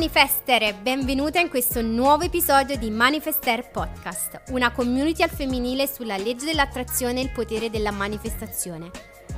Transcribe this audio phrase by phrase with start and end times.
[0.00, 6.46] Manifester, benvenuta in questo nuovo episodio di Manifester Podcast, una community al femminile sulla legge
[6.46, 8.90] dell'attrazione e il potere della manifestazione.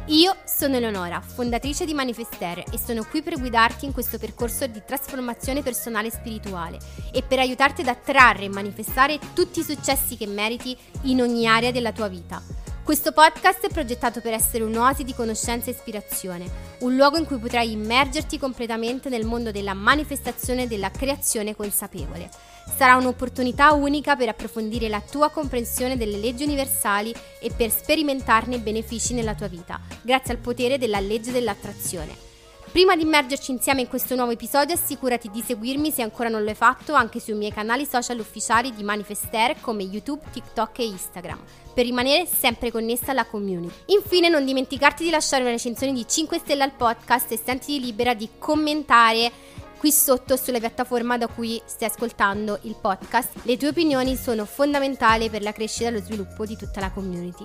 [0.07, 4.81] Io sono Eleonora, fondatrice di Manifester e sono qui per guidarti in questo percorso di
[4.87, 6.79] trasformazione personale e spirituale
[7.13, 11.73] e per aiutarti ad attrarre e manifestare tutti i successi che meriti in ogni area
[11.73, 12.41] della tua vita.
[12.85, 17.39] Questo podcast è progettato per essere un'oasi di conoscenza e ispirazione, un luogo in cui
[17.39, 22.29] potrai immergerti completamente nel mondo della manifestazione e della creazione consapevole.
[22.77, 28.61] Sarà un'opportunità unica per approfondire la tua comprensione delle leggi universali e per sperimentarne i
[28.61, 32.32] benefici nella tua vita, grazie al potere della legge dell'attrazione.
[32.73, 36.49] Prima di immergerci insieme in questo nuovo episodio, assicurati di seguirmi se ancora non lo
[36.49, 41.39] hai fatto anche sui miei canali social ufficiali di Manifester come YouTube, TikTok e Instagram,
[41.75, 43.75] per rimanere sempre connessa alla community.
[43.89, 48.15] Infine, non dimenticarti di lasciare una recensione di 5 stelle al podcast e sentiti libera
[48.15, 49.31] di commentare
[49.77, 53.41] qui sotto sulla piattaforma da cui stai ascoltando il podcast.
[53.43, 57.45] Le tue opinioni sono fondamentali per la crescita e lo sviluppo di tutta la community.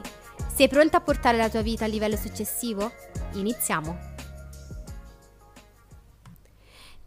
[0.56, 2.94] Sei pronta a portare la tua vita al livello successivo?
[3.34, 4.17] Iniziamo!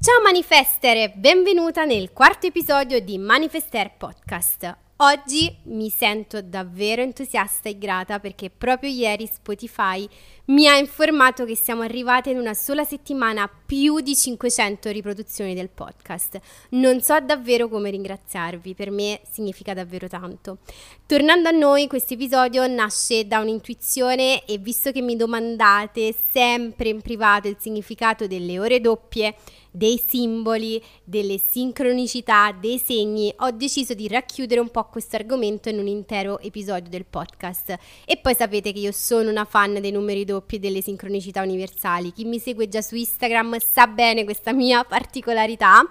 [0.02, 4.74] Ciao Manifestere, benvenuta nel quarto episodio di Manifester Podcast.
[4.96, 10.08] Oggi mi sento davvero entusiasta e grata perché proprio ieri Spotify
[10.50, 15.54] mi ha informato che siamo arrivate in una sola settimana a più di 500 riproduzioni
[15.54, 16.40] del podcast.
[16.70, 20.58] Non so davvero come ringraziarvi, per me significa davvero tanto.
[21.06, 27.00] Tornando a noi, questo episodio nasce da un'intuizione e visto che mi domandate sempre in
[27.00, 29.36] privato il significato delle ore doppie,
[29.70, 35.78] dei simboli, delle sincronicità, dei segni, ho deciso di racchiudere un po' questo argomento in
[35.78, 37.76] un intero episodio del podcast.
[38.04, 42.12] E poi sapete che io sono una fan dei numeri doppi e delle sincronicità universali.
[42.12, 45.82] Chi mi segue già su Instagram sa bene questa mia particolarità.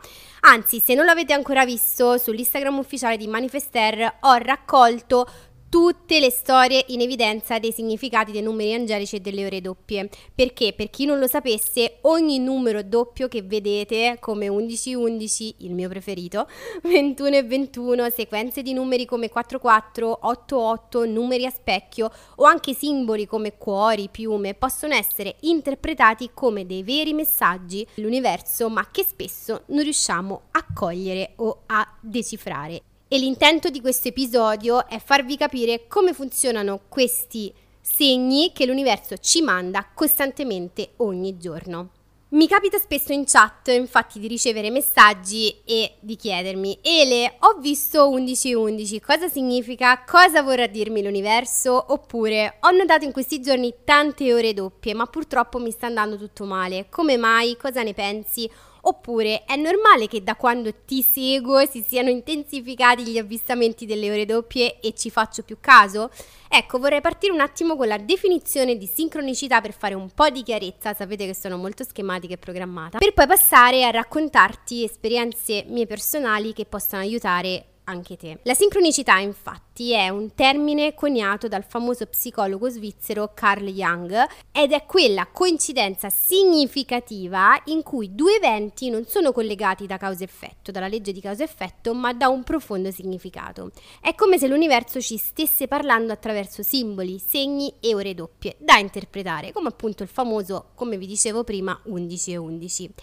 [0.41, 5.27] Anzi, se non l'avete ancora visto, sull'Instagram ufficiale di Manifester ho raccolto
[5.69, 10.09] tutte le storie in evidenza dei significati dei numeri angelici e delle ore doppie.
[10.33, 15.87] Perché, per chi non lo sapesse, ogni numero doppio che vedete, come 11-11, il mio
[15.87, 16.47] preferito,
[16.83, 23.27] 21 e 21, sequenze di numeri come 4-4, 8-8, numeri a specchio o anche simboli
[23.27, 29.83] come cuori, piume, possono essere interpretati come dei veri messaggi dell'universo, ma che spesso non
[29.83, 32.88] riusciamo a cogliere o a decifrare.
[33.11, 39.41] E l'intento di questo episodio è farvi capire come funzionano questi segni che l'universo ci
[39.41, 41.89] manda costantemente ogni giorno.
[42.29, 48.11] Mi capita spesso in chat infatti di ricevere messaggi e di chiedermi Ele, ho visto
[48.11, 50.03] 1111, cosa significa?
[50.05, 51.85] Cosa vorrà dirmi l'universo?
[51.91, 56.45] Oppure ho notato in questi giorni tante ore doppie ma purtroppo mi sta andando tutto
[56.45, 57.57] male, come mai?
[57.57, 58.47] Cosa ne pensi?
[58.81, 64.25] Oppure è normale che da quando ti seguo si siano intensificati gli avvistamenti delle ore
[64.25, 66.09] doppie e ci faccio più caso?
[66.47, 70.41] Ecco, vorrei partire un attimo con la definizione di sincronicità per fare un po' di
[70.41, 75.85] chiarezza, sapete che sono molto schematica e programmata, per poi passare a raccontarti esperienze mie
[75.85, 78.39] personali che possano aiutare anche te.
[78.43, 84.13] La sincronicità infatti è un termine coniato dal famoso psicologo svizzero Carl Jung
[84.51, 90.87] ed è quella coincidenza significativa in cui due eventi non sono collegati da causa-effetto, dalla
[90.87, 93.71] legge di causa-effetto, ma da un profondo significato.
[93.99, 99.51] È come se l'universo ci stesse parlando attraverso simboli, segni e ore doppie da interpretare,
[99.51, 102.93] come appunto il famoso, come vi dicevo prima, 11 e 11.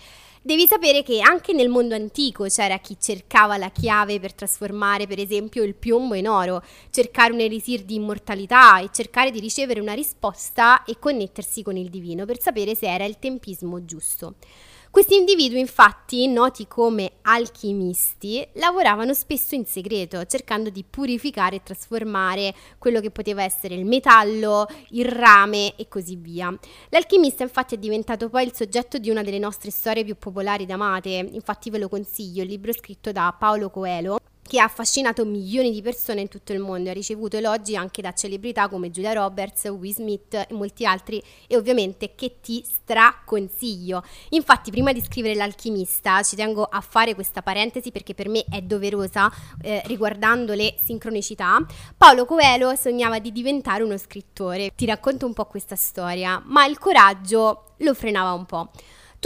[0.46, 5.18] Devi sapere che anche nel mondo antico c'era chi cercava la chiave per trasformare per
[5.18, 9.94] esempio il piombo in oro, cercare un elisir di immortalità e cercare di ricevere una
[9.94, 14.36] risposta e connettersi con il divino per sapere se era il tempismo giusto.
[14.96, 22.54] Questi individui, infatti, noti come alchimisti, lavoravano spesso in segreto, cercando di purificare e trasformare
[22.78, 26.50] quello che poteva essere il metallo, il rame e così via.
[26.88, 30.70] L'alchimista, infatti, è diventato poi il soggetto di una delle nostre storie più popolari ed
[30.70, 35.70] amate, infatti ve lo consiglio, il libro scritto da Paolo Coelho che ha affascinato milioni
[35.70, 39.12] di persone in tutto il mondo e ha ricevuto elogi anche da celebrità come Julia
[39.12, 44.02] Roberts, Will Smith e molti altri e ovviamente che ti straconsiglio.
[44.30, 48.60] Infatti prima di scrivere l'alchimista ci tengo a fare questa parentesi perché per me è
[48.62, 49.30] doverosa
[49.62, 51.64] eh, riguardando le sincronicità.
[51.96, 54.70] Paolo Coelho sognava di diventare uno scrittore.
[54.74, 58.70] Ti racconto un po' questa storia, ma il coraggio lo frenava un po'.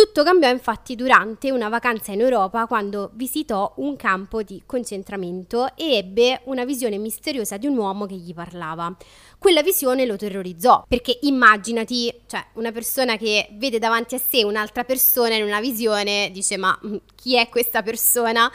[0.03, 5.97] Tutto cambiò infatti durante una vacanza in Europa quando visitò un campo di concentramento e
[5.97, 8.97] ebbe una visione misteriosa di un uomo che gli parlava.
[9.39, 14.85] Quella visione lo terrorizzò, perché immaginati, cioè una persona che vede davanti a sé un'altra
[14.85, 18.51] persona in una visione, dice ma mm, chi è questa persona?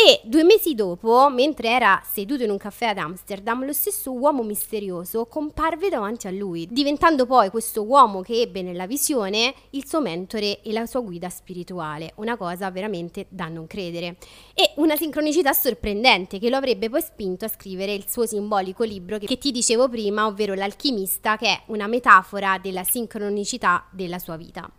[0.00, 4.44] E due mesi dopo, mentre era seduto in un caffè ad Amsterdam, lo stesso uomo
[4.44, 10.00] misterioso comparve davanti a lui, diventando poi questo uomo che ebbe nella visione il suo
[10.00, 14.18] mentore e la sua guida spirituale, una cosa veramente da non credere.
[14.54, 19.18] E una sincronicità sorprendente che lo avrebbe poi spinto a scrivere il suo simbolico libro
[19.18, 24.70] che ti dicevo prima, ovvero L'alchimista, che è una metafora della sincronicità della sua vita.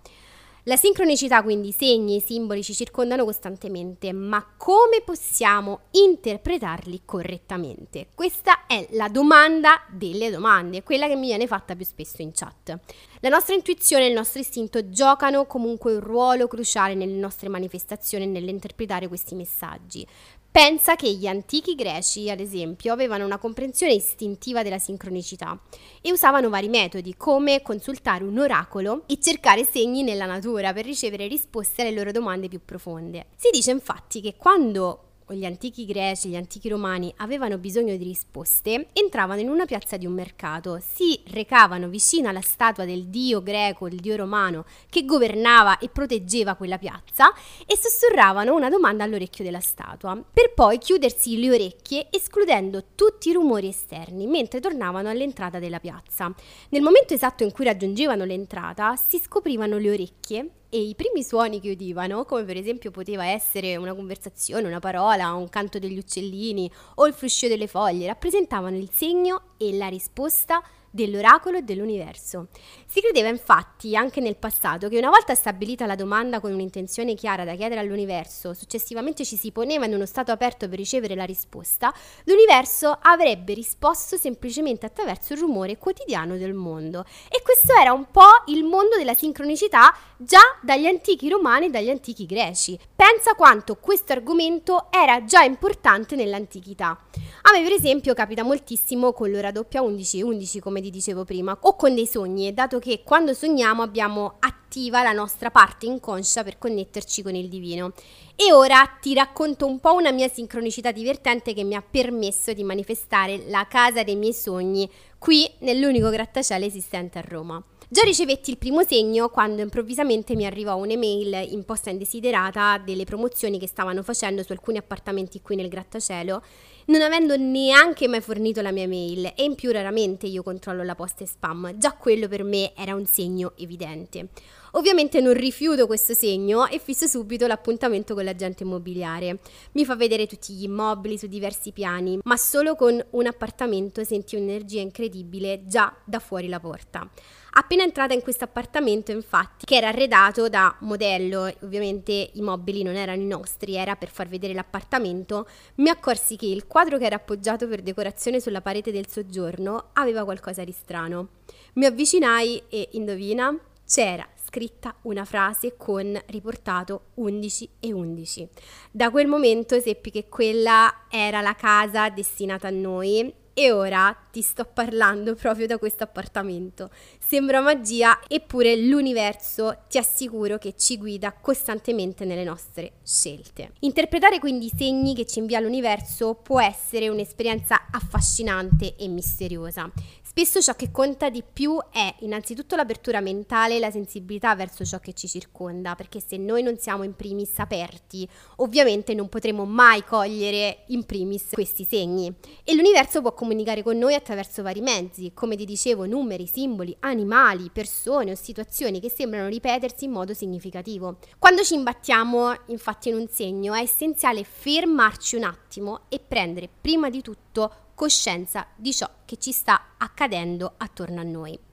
[0.70, 8.10] La sincronicità, quindi segni e simboli ci circondano costantemente, ma come possiamo interpretarli correttamente?
[8.14, 12.78] Questa è la domanda delle domande, quella che mi viene fatta più spesso in chat.
[13.22, 18.26] La nostra intuizione e il nostro istinto giocano comunque un ruolo cruciale nelle nostre manifestazioni
[18.26, 20.06] e nell'interpretare questi messaggi.
[20.52, 25.60] Pensa che gli antichi greci, ad esempio, avevano una comprensione istintiva della sincronicità
[26.02, 31.28] e usavano vari metodi, come consultare un oracolo e cercare segni nella natura per ricevere
[31.28, 33.28] risposte alle loro domande più profonde.
[33.36, 38.88] Si dice infatti che quando gli antichi greci, gli antichi romani avevano bisogno di risposte,
[38.94, 43.88] entravano in una piazza di un mercato, si recavano vicino alla statua del dio greco,
[43.88, 47.34] il dio romano, che governava e proteggeva quella piazza,
[47.66, 53.34] e sussurravano una domanda all'orecchio della statua, per poi chiudersi le orecchie escludendo tutti i
[53.34, 56.34] rumori esterni mentre tornavano all'entrata della piazza.
[56.70, 61.60] Nel momento esatto in cui raggiungevano l'entrata, si scoprivano le orecchie e i primi suoni
[61.60, 66.72] che udivano, come per esempio poteva essere una conversazione, una parola, un canto degli uccellini
[66.96, 72.48] o il fruscio delle foglie, rappresentavano il segno e la risposta dell'oracolo e dell'universo.
[72.86, 77.44] Si credeva infatti anche nel passato che una volta stabilita la domanda con un'intenzione chiara
[77.44, 81.94] da chiedere all'universo, successivamente ci si poneva in uno stato aperto per ricevere la risposta,
[82.24, 87.06] l'universo avrebbe risposto semplicemente attraverso il rumore quotidiano del mondo.
[87.30, 91.90] E questo era un po' il mondo della sincronicità già dagli antichi romani e dagli
[91.90, 92.78] antichi greci.
[92.96, 97.00] Pensa quanto questo argomento era già importante nell'antichità.
[97.44, 101.76] A me per esempio capita moltissimo con l'ora doppia 11-11 come ti dicevo prima o
[101.76, 107.22] con dei sogni, dato che quando sogniamo abbiamo attiva la nostra parte inconscia per connetterci
[107.22, 107.94] con il divino.
[108.36, 112.64] E ora ti racconto un po' una mia sincronicità divertente che mi ha permesso di
[112.64, 117.62] manifestare la casa dei miei sogni qui nell'unico grattacielo esistente a Roma.
[117.92, 123.58] Già ricevetti il primo segno quando improvvisamente mi arrivò un'email in posta indesiderata delle promozioni
[123.58, 126.44] che stavano facendo su alcuni appartamenti qui nel grattacielo,
[126.90, 130.96] non avendo neanche mai fornito la mia mail e in più raramente io controllo la
[130.96, 131.78] posta e spam.
[131.78, 134.30] Già quello per me era un segno evidente.
[134.72, 139.40] Ovviamente non rifiuto questo segno e fisso subito l'appuntamento con l'agente immobiliare.
[139.74, 144.36] Mi fa vedere tutti gli immobili su diversi piani, ma solo con un appartamento senti
[144.36, 147.08] un'energia incredibile già da fuori la porta.
[147.52, 152.96] Appena entrata in questo appartamento, infatti, che era arredato da modello, ovviamente i mobili non
[152.96, 157.16] erano i nostri, era per far vedere l'appartamento, mi accorsi che il quadro che era
[157.16, 161.30] appoggiato per decorazione sulla parete del soggiorno aveva qualcosa di strano.
[161.74, 168.48] Mi avvicinai e indovina, c'era scritta una frase con riportato 11 e 11.
[168.92, 174.42] Da quel momento seppi che quella era la casa destinata a noi e ora ti
[174.42, 176.90] sto parlando proprio da questo appartamento.
[177.20, 183.74] Sembra magia, eppure l'universo ti assicuro che ci guida costantemente nelle nostre scelte.
[183.80, 189.92] Interpretare quindi i segni che ci invia l'universo può essere un'esperienza affascinante e misteriosa.
[190.22, 195.00] Spesso ciò che conta di più è innanzitutto l'apertura mentale e la sensibilità verso ciò
[195.00, 198.26] che ci circonda, perché se noi non siamo in primis aperti,
[198.58, 202.34] ovviamente non potremo mai cogliere in primis questi segni.
[202.64, 207.72] E l'universo può comunicare con noi attraverso vari mezzi, come ti dicevo, numeri, simboli, animali,
[207.74, 211.18] persone o situazioni che sembrano ripetersi in modo significativo.
[211.40, 217.10] Quando ci imbattiamo infatti in un segno è essenziale fermarci un attimo e prendere prima
[217.10, 221.69] di tutto coscienza di ciò che ci sta accadendo attorno a noi.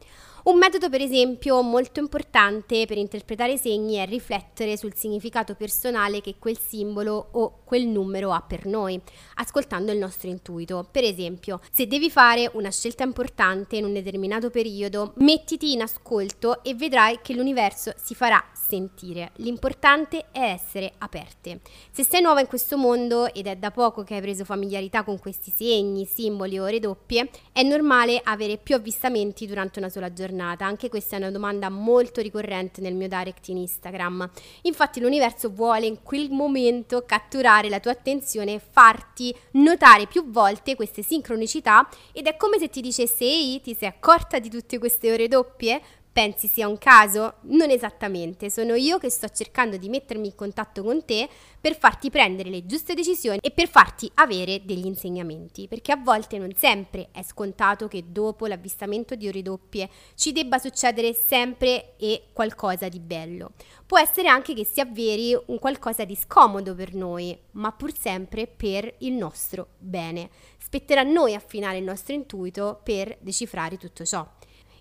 [0.47, 6.21] Un metodo, per esempio, molto importante per interpretare i segni è riflettere sul significato personale
[6.21, 9.01] che quel simbolo o quel numero ha per noi,
[9.35, 10.87] ascoltando il nostro intuito.
[10.89, 16.63] Per esempio, se devi fare una scelta importante in un determinato periodo, mettiti in ascolto
[16.63, 19.33] e vedrai che l'universo si farà sentire.
[19.37, 21.61] L'importante è essere aperte.
[21.91, 25.19] Se sei nuova in questo mondo ed è da poco che hai preso familiarità con
[25.19, 30.67] questi segni, simboli o ore doppie, è normale avere più avvistamenti durante una sola giornata.
[30.67, 34.31] Anche questa è una domanda molto ricorrente nel mio direct in Instagram.
[34.63, 40.77] Infatti l'universo vuole in quel momento catturare la tua attenzione e farti notare più volte
[40.77, 45.13] queste sincronicità ed è come se ti dicesse ehi, ti sei accorta di tutte queste
[45.13, 45.81] ore doppie?
[46.17, 47.35] Pensi sia un caso?
[47.43, 51.29] Non esattamente, sono io che sto cercando di mettermi in contatto con te
[51.61, 56.39] per farti prendere le giuste decisioni e per farti avere degli insegnamenti, perché a volte
[56.39, 62.29] non sempre è scontato che dopo l'avvistamento di ore doppie ci debba succedere sempre e
[62.33, 63.51] qualcosa di bello.
[63.85, 68.47] Può essere anche che si avveri un qualcosa di scomodo per noi, ma pur sempre
[68.47, 70.31] per il nostro bene.
[70.57, 74.27] Spetterà a noi affinare il nostro intuito per decifrare tutto ciò.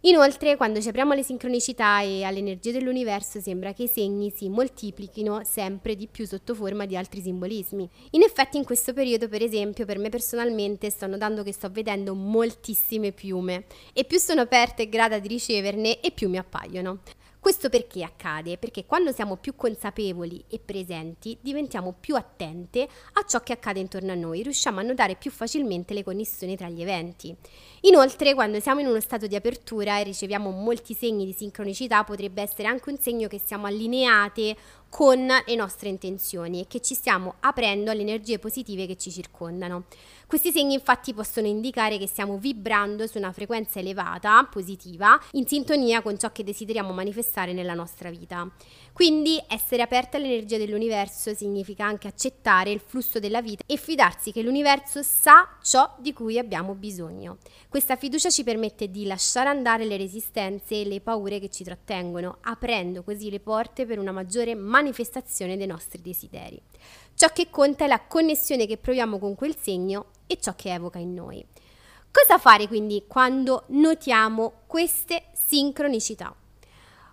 [0.05, 4.49] Inoltre, quando ci apriamo alle sincronicità e alle energie dell'universo, sembra che i segni si
[4.49, 7.89] moltiplichino sempre di più sotto forma di altri simbolismi.
[8.11, 12.13] In effetti, in questo periodo, per esempio, per me personalmente sto notando che sto vedendo
[12.13, 16.99] moltissime piume e più sono aperta e grata di riceverne e più mi appaiono.
[17.45, 18.57] Questo perché accade?
[18.57, 24.13] Perché quando siamo più consapevoli e presenti diventiamo più attente a ciò che accade intorno
[24.13, 27.35] a noi, riusciamo a notare più facilmente le connessioni tra gli eventi.
[27.81, 32.41] Inoltre, quando siamo in uno stato di apertura e riceviamo molti segni di sincronicità, potrebbe
[32.41, 34.55] essere anche un segno che siamo allineate
[34.89, 39.83] con le nostre intenzioni e che ci stiamo aprendo alle energie positive che ci circondano.
[40.25, 46.01] Questi segni infatti possono indicare che stiamo vibrando su una frequenza elevata, positiva, in sintonia
[46.01, 48.49] con ciò che desideriamo manifestare nella nostra vita.
[48.91, 54.41] Quindi essere aperti all'energia dell'universo significa anche accettare il flusso della vita e fidarsi che
[54.41, 57.37] l'universo sa ciò di cui abbiamo bisogno.
[57.69, 62.37] Questa fiducia ci permette di lasciare andare le resistenze e le paure che ci trattengono,
[62.41, 66.61] aprendo così le porte per una maggiore manifestazione dei nostri desideri.
[67.13, 70.99] Ciò che conta è la connessione che proviamo con quel segno e ciò che evoca
[70.99, 71.45] in noi.
[72.11, 76.33] Cosa fare quindi quando notiamo queste sincronicità?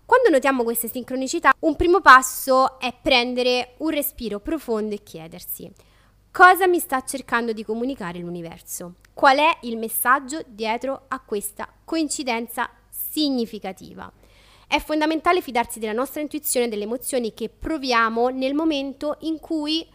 [0.05, 5.73] Quando notiamo queste sincronicità, un primo passo è prendere un respiro profondo e chiedersi
[6.33, 8.95] cosa mi sta cercando di comunicare l'universo?
[9.13, 14.11] Qual è il messaggio dietro a questa coincidenza significativa?
[14.73, 19.87] È fondamentale fidarsi della nostra intuizione e delle emozioni che proviamo nel momento in cui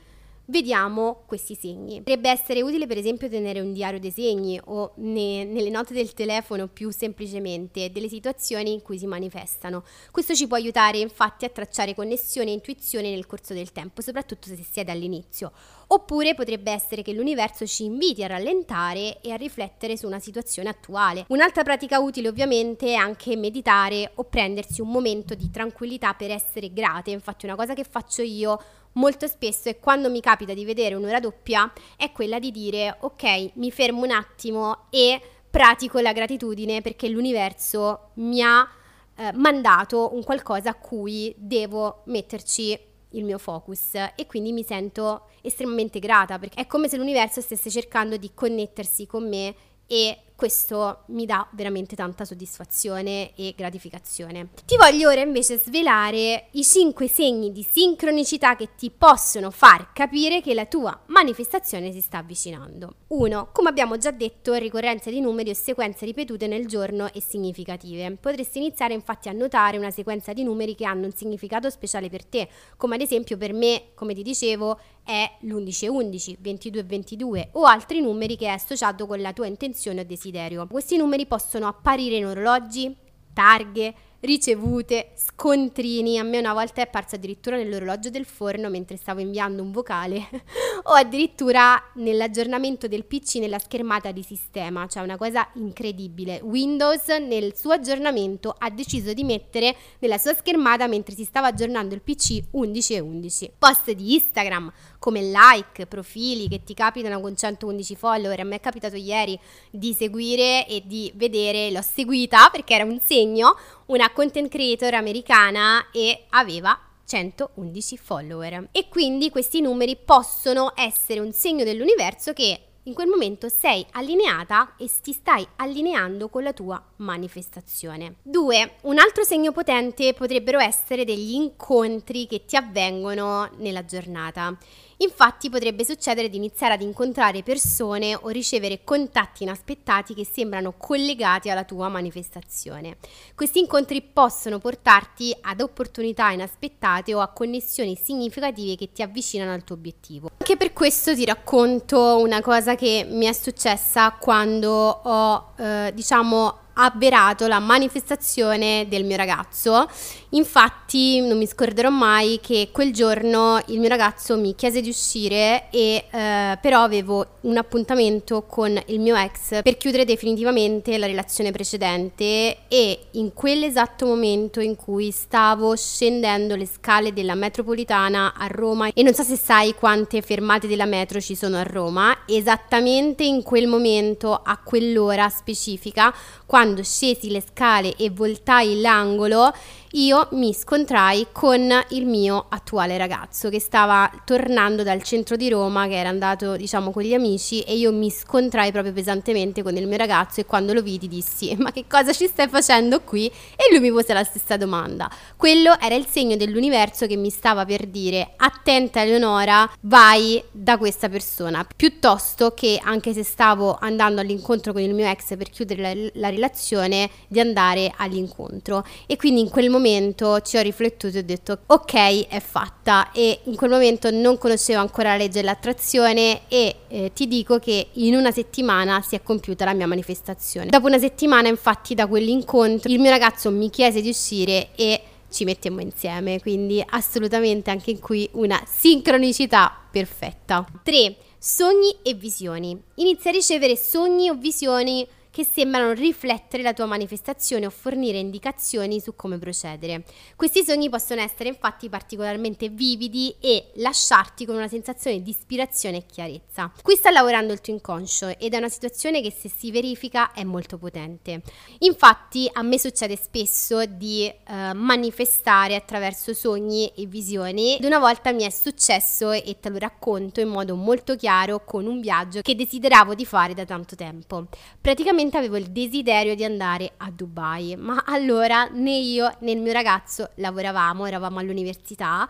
[0.46, 1.98] vediamo questi segni.
[1.98, 6.14] Potrebbe essere utile per esempio tenere un diario dei segni o ne, nelle note del
[6.14, 9.84] telefono più semplicemente delle situazioni in cui si manifestano.
[10.12, 14.46] Questo ci può aiutare infatti a tracciare connessione e intuizione nel corso del tempo, soprattutto
[14.46, 15.54] se si è dall'inizio.
[15.90, 20.68] Oppure potrebbe essere che l'universo ci inviti a rallentare e a riflettere su una situazione
[20.68, 21.26] attuale.
[21.30, 26.74] Un'altra pratica utile ovviamente è anche meditare o prendersi un momento di tranquillità per essere
[26.74, 27.12] grate.
[27.12, 28.60] Infatti una cosa che faccio io
[28.94, 33.52] molto spesso e quando mi capita di vedere un'ora doppia è quella di dire ok,
[33.54, 38.68] mi fermo un attimo e pratico la gratitudine perché l'universo mi ha
[39.16, 42.78] eh, mandato un qualcosa a cui devo metterci
[43.12, 47.70] il mio focus e quindi mi sento estremamente grata perché è come se l'universo stesse
[47.70, 49.56] cercando di connettersi con me
[49.88, 54.50] e questo mi dà veramente tanta soddisfazione e gratificazione.
[54.66, 60.42] Ti voglio ora invece svelare i 5 segni di sincronicità che ti possono far capire
[60.42, 62.98] che la tua manifestazione si sta avvicinando.
[63.08, 63.50] 1.
[63.52, 68.18] Come abbiamo già detto, ricorrenza di numeri o sequenze ripetute nel giorno e significative.
[68.22, 72.24] Potresti iniziare infatti a notare una sequenza di numeri che hanno un significato speciale per
[72.24, 76.84] te, come ad esempio per me, come ti dicevo, è l'11 e 11, 22 e
[76.84, 80.26] 22 o altri numeri che è associato con la tua intenzione o desiderio.
[80.68, 82.96] Questi numeri possono apparire in orologi,
[83.34, 86.18] targhe, ricevute, scontrini.
[86.18, 90.28] A me una volta è apparso addirittura nell'orologio del forno mentre stavo inviando un vocale
[90.84, 96.40] o addirittura nell'aggiornamento del PC nella schermata di sistema, cioè una cosa incredibile.
[96.44, 101.94] Windows nel suo aggiornamento ha deciso di mettere nella sua schermata mentre si stava aggiornando
[101.94, 103.52] il PC 11 e 11.
[103.58, 108.40] Post di Instagram come like, profili che ti capitano con 111 follower.
[108.40, 109.40] A me è capitato ieri
[109.70, 113.56] di seguire e di vedere, l'ho seguita perché era un segno,
[113.88, 118.70] una content creator americana e aveva 111 follower.
[118.72, 124.76] E quindi questi numeri possono essere un segno dell'universo che in quel momento sei allineata
[124.78, 128.16] e ti stai allineando con la tua manifestazione.
[128.24, 128.76] 2.
[128.84, 134.58] Un altro segno potente potrebbero essere degli incontri che ti avvengono nella giornata.
[134.98, 141.52] Infatti potrebbe succedere di iniziare ad incontrare persone o ricevere contatti inaspettati che sembrano collegati
[141.52, 142.98] alla tua manifestazione.
[143.36, 149.64] Questi incontri possono portarti ad opportunità inaspettate o a connessioni significative che ti avvicinano al
[149.64, 150.30] tuo obiettivo.
[150.40, 156.66] Anche per questo ti racconto una cosa che mi è successa quando ho, eh, diciamo,
[156.78, 159.90] avverato la manifestazione del mio ragazzo.
[160.32, 165.70] Infatti non mi scorderò mai che quel giorno il mio ragazzo mi chiese di uscire
[165.70, 171.52] e eh, però avevo un appuntamento con il mio ex per chiudere definitivamente la relazione
[171.52, 178.92] precedente e in quell'esatto momento in cui stavo scendendo le scale della metropolitana a Roma
[178.94, 183.44] e non so se sai quante fermate della metro ci sono a Roma, esattamente in
[183.44, 186.14] quel momento a quell'ora specifica
[186.46, 189.54] quando scesi le scale e voltai l'angolo
[189.92, 195.88] io mi scontrai con il mio attuale ragazzo che stava tornando dal centro di Roma,
[195.88, 199.88] che era andato diciamo con gli amici e io mi scontrai proprio pesantemente con il
[199.88, 203.28] mio ragazzo e quando lo vidi dissi ma che cosa ci stai facendo qui?
[203.28, 205.10] E lui mi pose la stessa domanda.
[205.38, 211.08] Quello era il segno dell'universo che mi stava per dire attenta Eleonora, vai da questa
[211.08, 216.10] persona, piuttosto che anche se stavo andando all'incontro con il mio ex per chiudere la,
[216.14, 218.86] la relazione, di andare all'incontro.
[219.06, 223.12] E quindi in quel momento momento ci ho riflettuto e ho detto ok è fatta
[223.12, 227.88] e in quel momento non conoscevo ancora la legge dell'attrazione e eh, ti dico che
[227.94, 230.70] in una settimana si è compiuta la mia manifestazione.
[230.70, 235.44] Dopo una settimana infatti da quell'incontro il mio ragazzo mi chiese di uscire e ci
[235.44, 240.66] mettemmo insieme, quindi assolutamente anche qui una sincronicità perfetta.
[240.84, 241.16] 3.
[241.38, 242.80] Sogni e visioni.
[242.96, 245.08] Inizia a ricevere sogni o visioni
[245.38, 250.04] che sembrano riflettere la tua manifestazione o fornire indicazioni su come procedere.
[250.36, 256.06] Questi sogni possono essere infatti particolarmente vividi e lasciarti con una sensazione di ispirazione e
[256.12, 256.72] chiarezza.
[256.82, 260.44] Qui sta lavorando il tuo inconscio ed è una situazione che se si verifica è
[260.44, 261.44] molto potente.
[261.82, 268.32] Infatti a me succede spesso di eh, manifestare attraverso sogni e visioni ed una volta
[268.32, 272.56] mi è successo e te lo racconto in modo molto chiaro con un viaggio che
[272.56, 274.48] desideravo di fare da tanto tempo.
[274.82, 279.60] Praticamente veramente avevo il desiderio di andare a Dubai, ma allora né io né il
[279.60, 282.28] mio ragazzo lavoravamo, eravamo all'università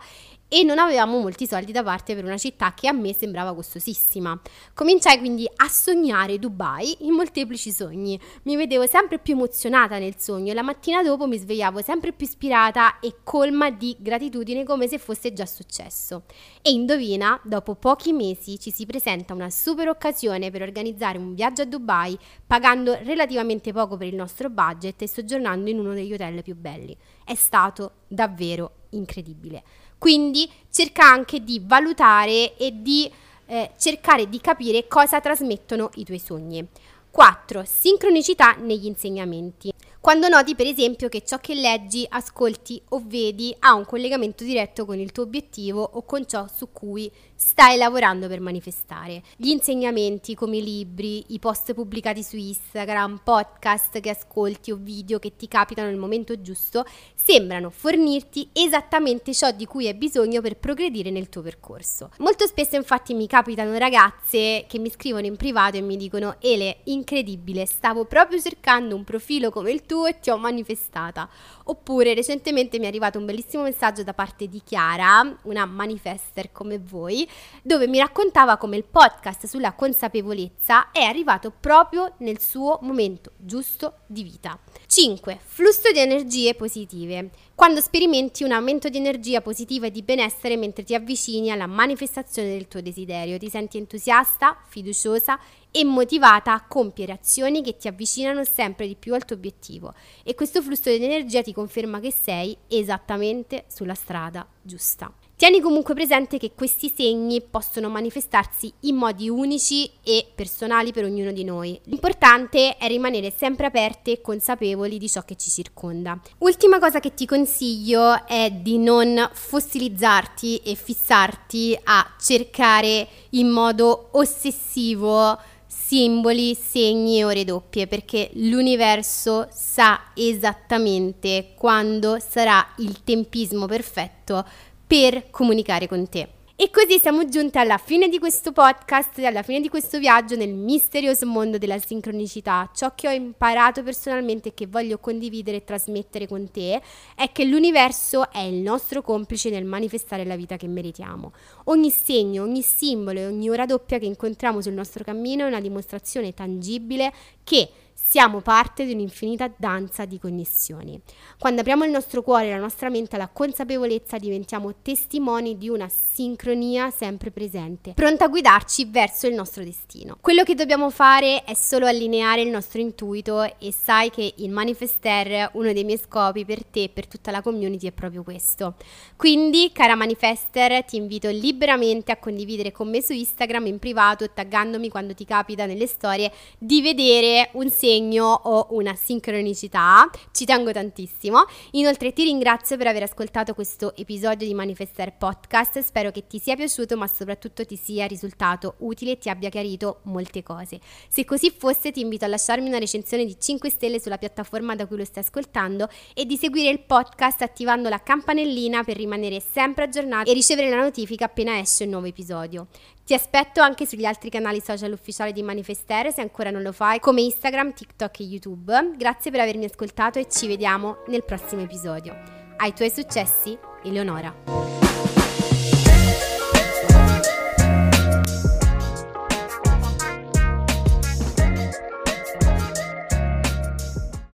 [0.48, 4.40] e non avevamo molti soldi da parte per una città che a me sembrava costosissima.
[4.72, 8.18] Cominciai quindi a sognare Dubai in molteplici sogni.
[8.44, 12.24] Mi vedevo sempre più emozionata nel sogno e la mattina dopo mi svegliavo sempre più
[12.24, 16.22] ispirata e colma di gratitudine come se fosse già successo.
[16.62, 21.62] E indovina, dopo pochi mesi ci si presenta una super occasione per organizzare un viaggio
[21.62, 26.42] a Dubai pagando relativamente poco per il nostro budget e soggiornando in uno degli hotel
[26.42, 26.96] più belli.
[27.22, 29.62] È stato davvero incredibile.
[29.98, 33.10] Quindi cerca anche di valutare e di
[33.46, 36.66] eh, cercare di capire cosa trasmettono i tuoi sogni.
[37.10, 37.64] 4.
[37.66, 39.72] Sincronicità negli insegnamenti.
[40.00, 44.86] Quando noti per esempio che ciò che leggi, ascolti o vedi ha un collegamento diretto
[44.86, 49.22] con il tuo obiettivo o con ciò su cui stai lavorando per manifestare.
[49.36, 55.18] Gli insegnamenti come i libri, i post pubblicati su Instagram, podcast che ascolti o video
[55.18, 60.58] che ti capitano nel momento giusto sembrano fornirti esattamente ciò di cui hai bisogno per
[60.58, 62.10] progredire nel tuo percorso.
[62.18, 66.78] Molto spesso infatti mi capitano ragazze che mi scrivono in privato e mi dicono Ele,
[66.84, 71.28] incredibile, stavo proprio cercando un profilo come il tuo e ti ho manifestata.
[71.64, 76.78] Oppure recentemente mi è arrivato un bellissimo messaggio da parte di Chiara, una manifester come
[76.78, 77.28] voi,
[77.62, 84.00] dove mi raccontava come il podcast sulla consapevolezza è arrivato proprio nel suo momento giusto
[84.06, 84.58] di vita.
[84.86, 85.38] 5.
[85.42, 87.30] Flusso di energie positive.
[87.54, 92.50] Quando sperimenti un aumento di energia positiva e di benessere mentre ti avvicini alla manifestazione
[92.50, 95.38] del tuo desiderio, ti senti entusiasta, fiduciosa
[95.70, 100.34] e motivata a compiere azioni che ti avvicinano sempre di più al tuo obiettivo e
[100.34, 105.12] questo flusso di energia ti conferma che sei esattamente sulla strada giusta.
[105.38, 111.30] Tieni comunque presente che questi segni possono manifestarsi in modi unici e personali per ognuno
[111.30, 111.80] di noi.
[111.84, 116.20] L'importante è rimanere sempre aperti e consapevoli di ciò che ci circonda.
[116.38, 124.08] Ultima cosa che ti consiglio è di non fossilizzarti e fissarti a cercare in modo
[124.14, 134.44] ossessivo simboli, segni e ore doppie perché l'universo sa esattamente quando sarà il tempismo perfetto
[134.86, 136.37] per comunicare con te.
[136.60, 140.52] E così siamo giunti alla fine di questo podcast, alla fine di questo viaggio nel
[140.52, 142.68] misterioso mondo della sincronicità.
[142.74, 146.82] Ciò che ho imparato personalmente e che voglio condividere e trasmettere con te
[147.14, 151.32] è che l'universo è il nostro complice nel manifestare la vita che meritiamo.
[151.66, 155.60] Ogni segno, ogni simbolo e ogni ora doppia che incontriamo sul nostro cammino è una
[155.60, 157.12] dimostrazione tangibile
[157.44, 157.70] che
[158.08, 160.98] siamo parte di un'infinita danza di connessioni.
[161.38, 166.88] Quando apriamo il nostro cuore la nostra mente alla consapevolezza diventiamo testimoni di una sincronia
[166.88, 170.16] sempre presente, pronta a guidarci verso il nostro destino.
[170.22, 175.50] Quello che dobbiamo fare è solo allineare il nostro intuito e sai che il Manifester,
[175.52, 178.76] uno dei miei scopi per te e per tutta la community è proprio questo.
[179.16, 184.88] Quindi, cara Manifester, ti invito liberamente a condividere con me su Instagram in privato, taggandomi
[184.88, 190.70] quando ti capita nelle storie di vedere un segno segno o una sincronicità, ci tengo
[190.70, 191.44] tantissimo.
[191.72, 196.54] Inoltre ti ringrazio per aver ascoltato questo episodio di Manifestar Podcast, spero che ti sia
[196.54, 200.78] piaciuto ma soprattutto ti sia risultato utile e ti abbia chiarito molte cose.
[201.08, 204.86] Se così fosse ti invito a lasciarmi una recensione di 5 stelle sulla piattaforma da
[204.86, 209.84] cui lo stai ascoltando e di seguire il podcast attivando la campanellina per rimanere sempre
[209.84, 212.68] aggiornato e ricevere la notifica appena esce un nuovo episodio.
[213.08, 217.00] Ti aspetto anche sugli altri canali social ufficiali di Manifestere se ancora non lo fai,
[217.00, 218.96] come Instagram, TikTok e YouTube.
[218.98, 222.14] Grazie per avermi ascoltato e ci vediamo nel prossimo episodio.
[222.58, 225.17] Ai tuoi successi, Eleonora.